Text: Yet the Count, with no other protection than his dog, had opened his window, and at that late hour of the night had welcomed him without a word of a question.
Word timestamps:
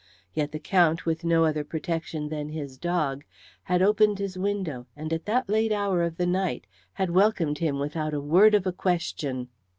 Yet 0.33 0.51
the 0.51 0.57
Count, 0.57 1.05
with 1.05 1.23
no 1.23 1.45
other 1.45 1.63
protection 1.63 2.29
than 2.29 2.49
his 2.49 2.75
dog, 2.79 3.23
had 3.65 3.83
opened 3.83 4.17
his 4.17 4.35
window, 4.35 4.87
and 4.95 5.13
at 5.13 5.25
that 5.25 5.47
late 5.47 5.71
hour 5.71 6.01
of 6.01 6.17
the 6.17 6.25
night 6.25 6.65
had 6.93 7.11
welcomed 7.11 7.59
him 7.59 7.77
without 7.77 8.15
a 8.15 8.19
word 8.19 8.55
of 8.55 8.65
a 8.65 8.73
question. 8.73 9.49